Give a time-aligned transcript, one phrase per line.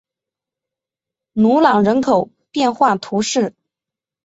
[1.33, 3.53] 努朗人口变化图示